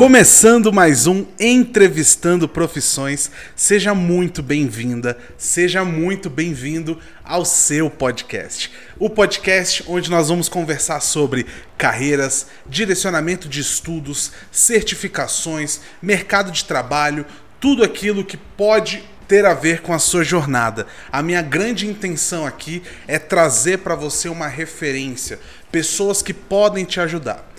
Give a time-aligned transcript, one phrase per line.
[0.00, 3.30] Começando mais um Entrevistando Profissões.
[3.54, 8.72] Seja muito bem-vinda, seja muito bem-vindo ao seu podcast.
[8.98, 11.44] O podcast onde nós vamos conversar sobre
[11.76, 17.26] carreiras, direcionamento de estudos, certificações, mercado de trabalho,
[17.60, 20.86] tudo aquilo que pode ter a ver com a sua jornada.
[21.12, 25.38] A minha grande intenção aqui é trazer para você uma referência,
[25.70, 27.49] pessoas que podem te ajudar.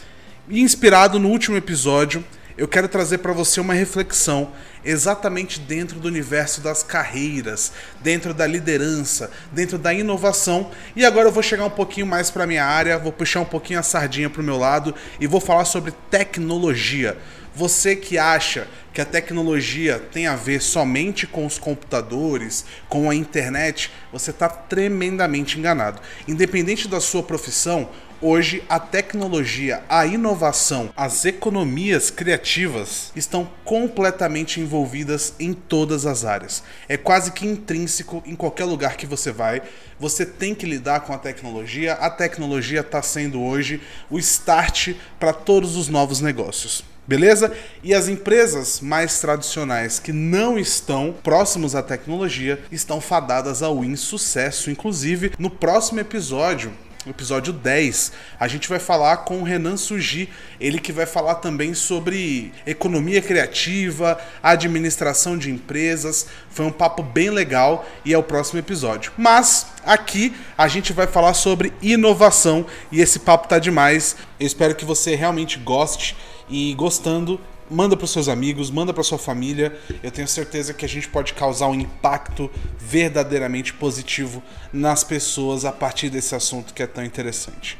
[0.51, 2.21] E inspirado no último episódio,
[2.57, 4.51] eu quero trazer para você uma reflexão
[4.83, 10.69] exatamente dentro do universo das carreiras, dentro da liderança, dentro da inovação.
[10.93, 13.79] E agora eu vou chegar um pouquinho mais para minha área, vou puxar um pouquinho
[13.79, 17.17] a sardinha para o meu lado e vou falar sobre tecnologia.
[17.55, 23.15] Você que acha que a tecnologia tem a ver somente com os computadores, com a
[23.15, 26.01] internet, você está tremendamente enganado.
[26.27, 27.89] Independente da sua profissão,
[28.23, 36.61] Hoje, a tecnologia, a inovação, as economias criativas estão completamente envolvidas em todas as áreas.
[36.87, 39.63] É quase que intrínseco em qualquer lugar que você vai.
[39.99, 41.93] Você tem que lidar com a tecnologia.
[41.93, 46.83] A tecnologia está sendo hoje o start para todos os novos negócios.
[47.07, 47.51] Beleza?
[47.81, 54.69] E as empresas mais tradicionais que não estão próximos à tecnologia estão fadadas ao insucesso.
[54.69, 56.71] Inclusive, no próximo episódio,
[57.09, 61.73] episódio 10, a gente vai falar com o Renan Sugi, ele que vai falar também
[61.73, 66.27] sobre economia criativa, administração de empresas.
[66.51, 69.11] Foi um papo bem legal e é o próximo episódio.
[69.17, 74.15] Mas aqui a gente vai falar sobre inovação e esse papo tá demais.
[74.39, 76.15] Eu espero que você realmente goste
[76.49, 77.39] e gostando,
[77.71, 79.75] manda para seus amigos, manda para sua família.
[80.03, 85.71] Eu tenho certeza que a gente pode causar um impacto verdadeiramente positivo nas pessoas a
[85.71, 87.77] partir desse assunto que é tão interessante.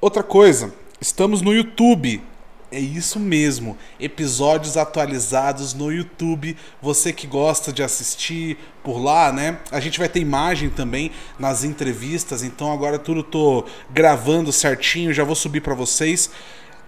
[0.00, 2.22] Outra coisa, estamos no YouTube.
[2.70, 6.56] É isso mesmo, episódios atualizados no YouTube.
[6.82, 9.58] Você que gosta de assistir por lá, né?
[9.70, 15.22] A gente vai ter imagem também nas entrevistas, então agora tudo tô gravando certinho, já
[15.22, 16.28] vou subir para vocês.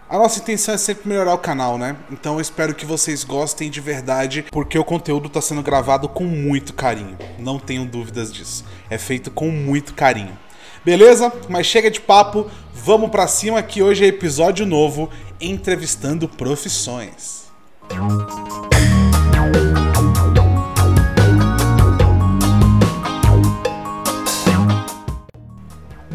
[0.08, 1.96] A nossa intenção é sempre melhorar o canal, né?
[2.12, 6.22] Então eu espero que vocês gostem de verdade, porque o conteúdo está sendo gravado com
[6.24, 7.18] muito carinho.
[7.38, 8.64] Não tenho dúvidas disso.
[8.88, 10.38] É feito com muito carinho.
[10.84, 11.32] Beleza?
[11.48, 17.46] Mas chega de papo, vamos para cima que hoje é episódio novo entrevistando profissões.
[17.92, 18.65] Música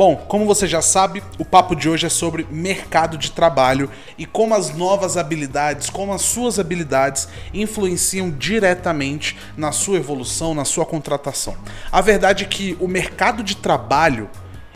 [0.01, 4.25] Bom, como você já sabe, o papo de hoje é sobre mercado de trabalho e
[4.25, 10.87] como as novas habilidades, como as suas habilidades influenciam diretamente na sua evolução, na sua
[10.87, 11.55] contratação.
[11.91, 14.27] A verdade é que o mercado de trabalho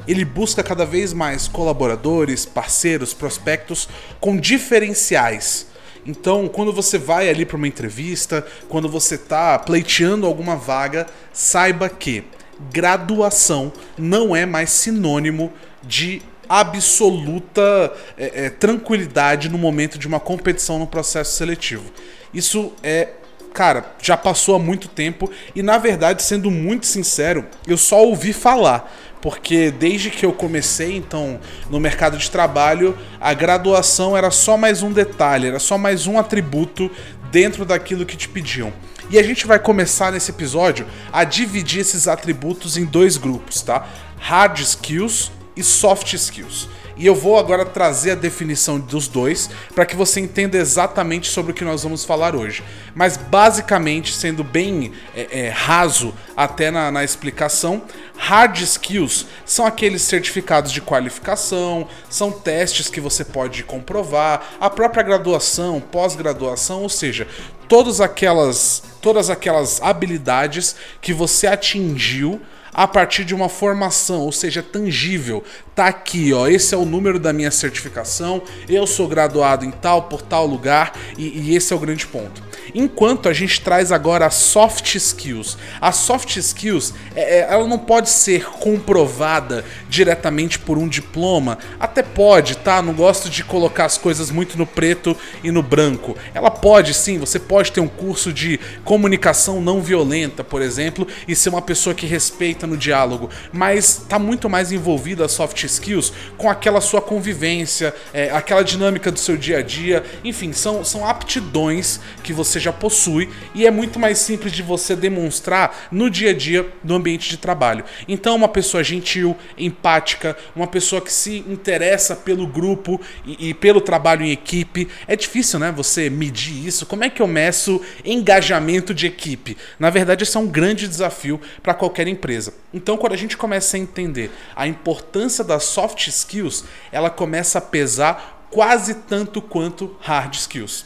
[0.07, 5.65] ele busca cada vez mais colaboradores, parceiros, prospectos com diferenciais.
[6.05, 11.89] Então, quando você vai ali para uma entrevista, quando você está pleiteando alguma vaga, saiba
[11.89, 12.25] que
[12.71, 15.51] graduação não é mais sinônimo
[15.83, 21.91] de absoluta é, é, tranquilidade no momento de uma competição no processo seletivo.
[22.33, 23.09] Isso é,
[23.53, 28.33] cara, já passou há muito tempo e, na verdade, sendo muito sincero, eu só ouvi
[28.33, 28.91] falar.
[29.21, 34.83] Porque desde que eu comecei, então, no mercado de trabalho, a graduação era só mais
[34.83, 36.91] um detalhe, era só mais um atributo
[37.31, 38.71] dentro daquilo que te pediam.
[39.09, 43.87] E a gente vai começar nesse episódio a dividir esses atributos em dois grupos, tá?
[44.17, 46.67] Hard skills e soft skills.
[46.97, 51.51] E eu vou agora trazer a definição dos dois para que você entenda exatamente sobre
[51.51, 52.63] o que nós vamos falar hoje.
[52.93, 57.83] Mas basicamente, sendo bem é, é, raso até na, na explicação,
[58.17, 65.03] hard skills são aqueles certificados de qualificação, são testes que você pode comprovar, a própria
[65.03, 67.27] graduação, pós-graduação, ou seja,
[67.67, 72.41] todas aquelas, todas aquelas habilidades que você atingiu
[72.75, 75.41] a partir de uma formação, ou seja, tangível.
[75.73, 80.03] Tá aqui, ó, esse é o número da minha certificação, eu sou graduado em tal
[80.03, 82.43] por tal lugar e, e esse é o grande ponto.
[82.73, 85.57] Enquanto a gente traz agora as soft skills.
[85.79, 91.57] A soft skills, é, é, ela não pode ser comprovada diretamente por um diploma.
[91.79, 92.81] Até pode, tá?
[92.81, 96.17] Não gosto de colocar as coisas muito no preto e no branco.
[96.33, 101.35] Ela pode sim, você pode ter um curso de comunicação não violenta, por exemplo, e
[101.35, 106.13] ser uma pessoa que respeita no diálogo, mas está muito mais envolvido as soft skills
[106.37, 110.03] com aquela sua convivência, é, aquela dinâmica do seu dia a dia.
[110.23, 114.95] Enfim, são, são aptidões que você já possui e é muito mais simples de você
[114.95, 117.83] demonstrar no dia a dia do ambiente de trabalho.
[118.07, 123.81] Então, uma pessoa gentil, empática, uma pessoa que se interessa pelo grupo e, e pelo
[123.81, 124.87] trabalho em equipe.
[125.07, 125.71] É difícil, né?
[125.71, 126.85] Você medir isso.
[126.85, 129.57] Como é que eu meço engajamento de equipe?
[129.79, 132.53] Na verdade, isso é um grande desafio para qualquer empresa.
[132.73, 137.61] Então, quando a gente começa a entender a importância das soft skills, ela começa a
[137.61, 140.85] pesar quase tanto quanto hard skills.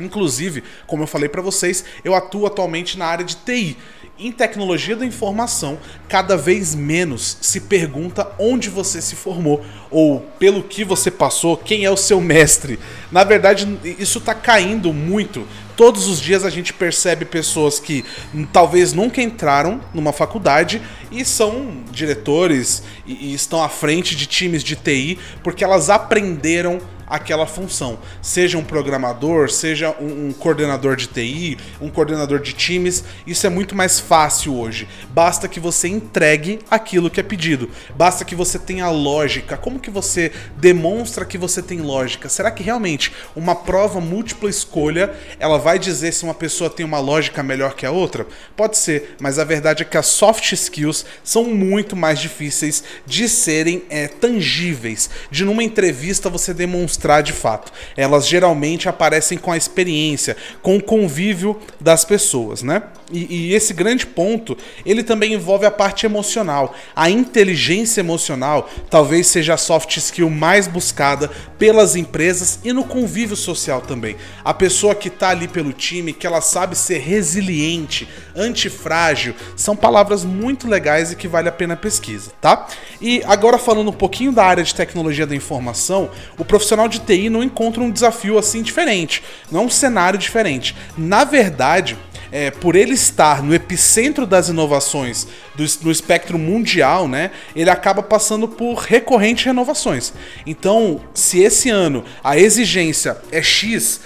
[0.00, 3.76] Inclusive, como eu falei para vocês, eu atuo atualmente na área de TI.
[4.22, 10.62] Em tecnologia da informação, cada vez menos se pergunta onde você se formou ou pelo
[10.62, 12.78] que você passou, quem é o seu mestre.
[13.10, 13.66] Na verdade,
[13.98, 15.46] isso está caindo muito.
[15.74, 18.04] Todos os dias a gente percebe pessoas que
[18.52, 24.76] talvez nunca entraram numa faculdade e são diretores e, estão à frente de times de
[24.76, 26.78] TI porque elas aprenderam
[27.10, 27.98] aquela função.
[28.22, 33.50] Seja um programador, seja um, um, coordenador de TI, um coordenador de times, isso é
[33.50, 34.86] muito mais fácil hoje.
[35.10, 37.68] Basta que você entregue aquilo que é pedido.
[37.96, 39.56] Basta que você tenha lógica.
[39.56, 42.28] Como que você demonstra que você tem lógica?
[42.28, 47.00] Será que realmente uma prova múltipla escolha, ela vai dizer se uma pessoa tem uma
[47.00, 48.26] lógica melhor que a outra?
[48.56, 53.28] Pode ser, mas a verdade é que as soft skills são muito mais difíceis de
[53.28, 57.72] serem é, tangíveis, de numa entrevista você demonstrar mostrar de fato.
[57.96, 62.82] Elas geralmente aparecem com a experiência, com o convívio das pessoas, né?
[63.12, 66.74] E, e, esse grande ponto, ele também envolve a parte emocional.
[66.94, 71.28] A inteligência emocional talvez seja a soft skill mais buscada
[71.58, 74.16] pelas empresas e no convívio social também.
[74.44, 80.24] A pessoa que está ali pelo time, que ela sabe ser resiliente, antifrágil, são palavras
[80.24, 82.66] muito legais e que vale a pena a pesquisa, tá?
[83.00, 87.28] E agora falando um pouquinho da área de tecnologia da informação, o profissional de TI
[87.28, 90.76] não encontra um desafio assim diferente, não é um cenário diferente.
[90.96, 91.96] Na verdade,
[92.32, 98.02] é, por ele estar no epicentro das inovações do, no espectro mundial, né, ele acaba
[98.02, 100.12] passando por recorrentes renovações.
[100.46, 104.00] Então, se esse ano a exigência é X,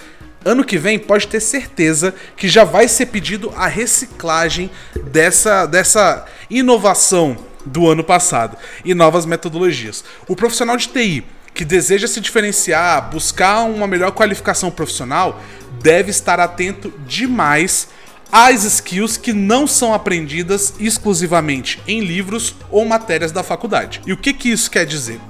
[0.44, 4.70] ano que vem pode ter certeza que já vai ser pedido a reciclagem
[5.04, 10.04] dessa, dessa inovação do ano passado e novas metodologias.
[10.28, 11.24] O profissional de TI
[11.54, 15.40] que deseja se diferenciar, buscar uma melhor qualificação profissional,
[15.80, 17.88] deve estar atento demais
[18.36, 24.00] as skills que não são aprendidas exclusivamente em livros ou matérias da faculdade.
[24.04, 25.20] E o que, que isso quer dizer?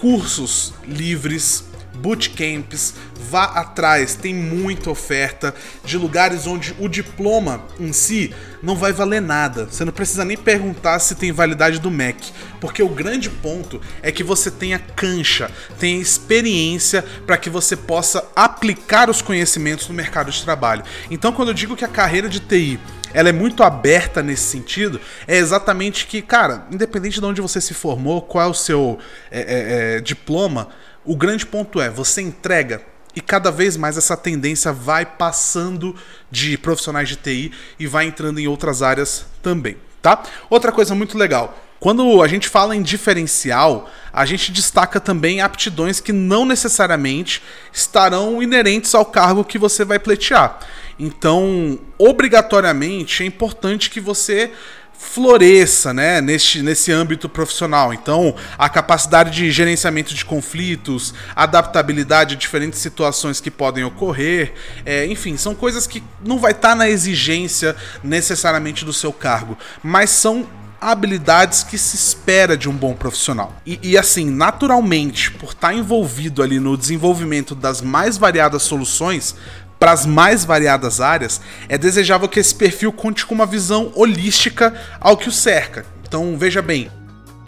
[0.00, 2.94] Cursos livres, bootcamps,
[3.30, 5.54] vá atrás, tem muita oferta
[5.84, 9.66] de lugares onde o diploma em si não vai valer nada.
[9.66, 14.10] Você não precisa nem perguntar se tem validade do MEC, porque o grande ponto é
[14.10, 20.30] que você tenha cancha, tenha experiência para que você possa aplicar os conhecimentos no mercado
[20.30, 20.84] de trabalho.
[21.10, 22.80] Então, quando eu digo que a carreira de TI
[23.14, 27.72] ela é muito aberta nesse sentido, é exatamente que, cara, independente de onde você se
[27.72, 28.98] formou, qual é o seu
[29.30, 30.68] é, é, é, diploma,
[31.04, 32.82] o grande ponto é você entrega
[33.14, 35.94] e cada vez mais essa tendência vai passando
[36.30, 40.22] de profissionais de TI e vai entrando em outras áreas também, tá?
[40.50, 46.00] Outra coisa muito legal, quando a gente fala em diferencial, a gente destaca também aptidões
[46.00, 47.42] que não necessariamente
[47.72, 50.58] estarão inerentes ao cargo que você vai pleitear.
[50.98, 54.50] Então, obrigatoriamente é importante que você
[54.98, 57.92] floresça né, nesse, nesse âmbito profissional.
[57.92, 65.06] Então, a capacidade de gerenciamento de conflitos, adaptabilidade a diferentes situações que podem ocorrer, é,
[65.06, 70.10] enfim, são coisas que não vai estar tá na exigência necessariamente do seu cargo, mas
[70.10, 70.46] são
[70.80, 73.56] habilidades que se espera de um bom profissional.
[73.64, 79.34] E, e, assim, naturalmente, por estar tá envolvido ali no desenvolvimento das mais variadas soluções,
[79.78, 84.74] para as mais variadas áreas, é desejável que esse perfil conte com uma visão holística
[85.00, 85.84] ao que o cerca.
[86.06, 86.90] Então, veja bem,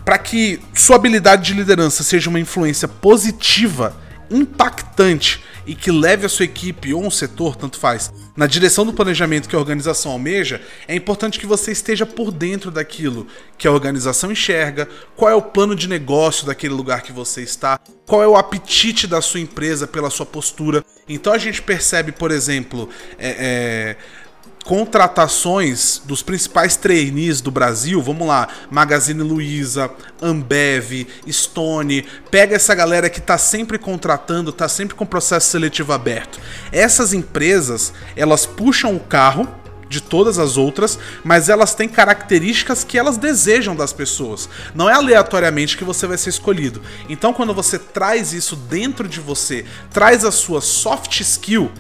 [0.05, 3.97] para que sua habilidade de liderança seja uma influência positiva,
[4.31, 8.93] impactante e que leve a sua equipe ou um setor, tanto faz, na direção do
[8.93, 13.27] planejamento que a organização almeja, é importante que você esteja por dentro daquilo
[13.59, 17.81] que a organização enxerga, qual é o plano de negócio daquele lugar que você está,
[18.07, 20.85] qual é o apetite da sua empresa pela sua postura.
[21.09, 24.27] Então a gente percebe, por exemplo, é, é
[24.67, 29.89] contratações dos principais trainees do Brasil, vamos lá, Magazine Luiza,
[30.21, 36.41] Ambev, Stone, pega essa galera que está sempre contratando, está sempre com processo seletivo aberto.
[36.73, 39.47] Essas empresas, elas puxam o carro
[39.89, 44.49] de todas as outras, mas elas têm características que elas desejam das pessoas.
[44.75, 46.83] Não é aleatoriamente que você vai ser escolhido.
[47.09, 51.71] Então, quando você traz isso dentro de você, traz a sua soft skill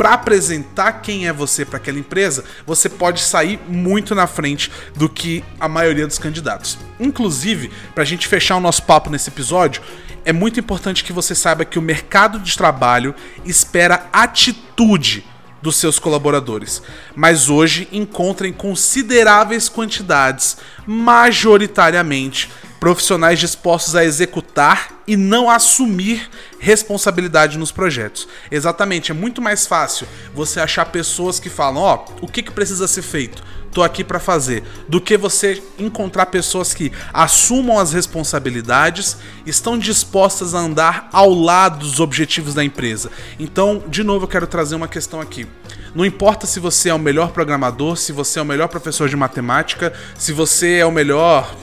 [0.00, 5.10] para apresentar quem é você para aquela empresa, você pode sair muito na frente do
[5.10, 6.78] que a maioria dos candidatos.
[6.98, 9.82] Inclusive, para a gente fechar o nosso papo nesse episódio,
[10.24, 13.14] é muito importante que você saiba que o mercado de trabalho
[13.44, 15.22] espera atitude
[15.62, 16.82] dos seus colaboradores,
[17.14, 27.58] mas hoje encontra em consideráveis quantidades, majoritariamente, profissionais dispostos a executar e não assumir responsabilidade
[27.58, 28.26] nos projetos.
[28.50, 32.50] Exatamente, é muito mais fácil você achar pessoas que falam, ó, oh, o que, que
[32.50, 33.44] precisa ser feito?
[33.72, 40.54] Tô aqui para fazer, do que você encontrar pessoas que assumam as responsabilidades, estão dispostas
[40.54, 43.10] a andar ao lado dos objetivos da empresa.
[43.38, 45.46] Então, de novo, eu quero trazer uma questão aqui.
[45.94, 49.16] Não importa se você é o melhor programador, se você é o melhor professor de
[49.16, 51.54] matemática, se você é o melhor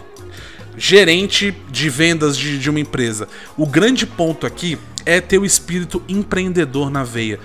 [0.77, 3.27] gerente de vendas de, de uma empresa.
[3.57, 7.39] O grande ponto aqui é ter o espírito empreendedor na veia.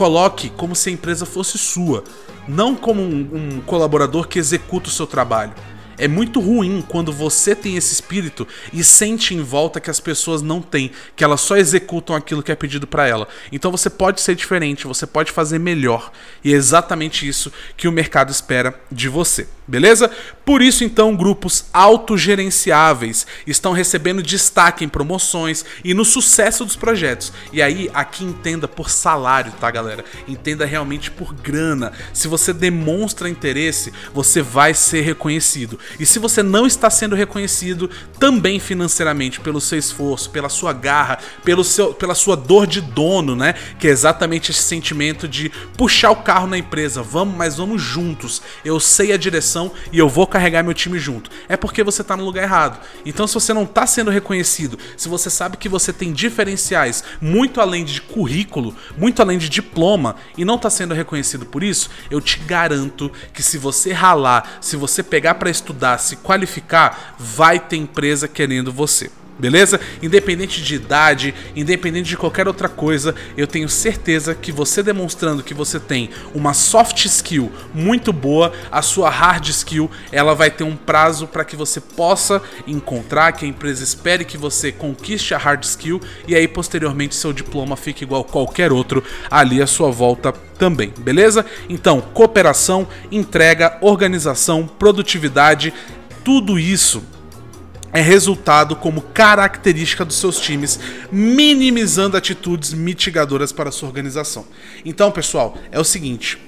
[0.00, 2.02] Coloque como se a empresa fosse sua,
[2.48, 5.52] não como um, um colaborador que executa o seu trabalho.
[5.98, 10.40] É muito ruim quando você tem esse espírito e sente em volta que as pessoas
[10.40, 13.28] não têm, que elas só executam aquilo que é pedido para ela.
[13.52, 16.10] Então você pode ser diferente, você pode fazer melhor.
[16.42, 19.48] E é exatamente isso que o mercado espera de você.
[19.70, 20.10] Beleza?
[20.44, 27.32] Por isso, então, grupos autogerenciáveis estão recebendo destaque em promoções e no sucesso dos projetos.
[27.52, 30.04] E aí, aqui entenda por salário, tá, galera?
[30.26, 31.92] Entenda realmente por grana.
[32.12, 35.78] Se você demonstra interesse, você vai ser reconhecido.
[36.00, 41.20] E se você não está sendo reconhecido, também financeiramente, pelo seu esforço, pela sua garra,
[41.44, 43.54] pelo seu, pela sua dor de dono, né?
[43.78, 47.04] Que é exatamente esse sentimento de puxar o carro na empresa.
[47.04, 48.42] Vamos, mas vamos juntos.
[48.64, 49.59] Eu sei a direção
[49.90, 51.28] e eu vou carregar meu time junto.
[51.48, 52.78] É porque você está no lugar errado.
[53.04, 57.60] Então, se você não está sendo reconhecido, se você sabe que você tem diferenciais muito
[57.60, 62.20] além de currículo, muito além de diploma e não está sendo reconhecido por isso, eu
[62.20, 67.76] te garanto que se você ralar, se você pegar para estudar, se qualificar, vai ter
[67.76, 69.80] empresa querendo você beleza?
[70.02, 75.54] Independente de idade, independente de qualquer outra coisa, eu tenho certeza que você demonstrando que
[75.54, 80.76] você tem uma soft skill muito boa, a sua hard skill, ela vai ter um
[80.76, 85.64] prazo para que você possa encontrar, que a empresa espere que você conquiste a hard
[85.64, 90.92] skill e aí posteriormente seu diploma fique igual qualquer outro ali à sua volta também,
[90.98, 91.46] beleza?
[91.70, 95.72] Então, cooperação, entrega, organização, produtividade,
[96.22, 97.02] tudo isso
[97.92, 100.78] é resultado como característica dos seus times,
[101.10, 104.46] minimizando atitudes mitigadoras para sua organização.
[104.84, 106.38] Então, pessoal, é o seguinte: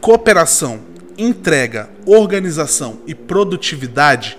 [0.00, 0.80] cooperação,
[1.16, 4.36] entrega, organização e produtividade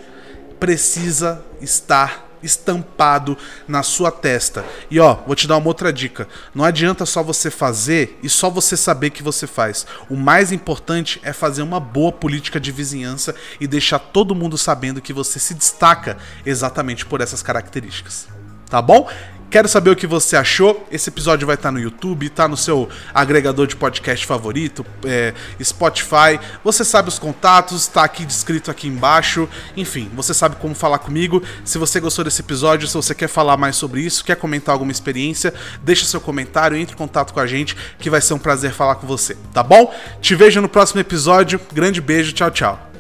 [0.60, 4.66] precisa estar estampado na sua testa.
[4.90, 6.28] E ó, vou te dar uma outra dica.
[6.54, 9.86] Não adianta só você fazer e só você saber que você faz.
[10.10, 15.02] O mais importante é fazer uma boa política de vizinhança e deixar todo mundo sabendo
[15.02, 18.28] que você se destaca exatamente por essas características.
[18.70, 19.10] Tá bom?
[19.52, 20.88] Quero saber o que você achou.
[20.90, 26.40] Esse episódio vai estar no YouTube, tá no seu agregador de podcast favorito, é, Spotify.
[26.64, 29.50] Você sabe os contatos, está aqui descrito aqui embaixo.
[29.76, 31.44] Enfim, você sabe como falar comigo.
[31.66, 34.92] Se você gostou desse episódio, se você quer falar mais sobre isso, quer comentar alguma
[34.92, 35.54] experiência,
[35.84, 38.96] deixa seu comentário, entre em contato com a gente, que vai ser um prazer falar
[38.96, 39.94] com você, tá bom?
[40.22, 41.60] Te vejo no próximo episódio.
[41.74, 42.91] Grande beijo, tchau, tchau.